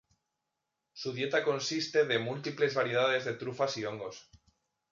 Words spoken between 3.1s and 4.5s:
de trufas y hongos.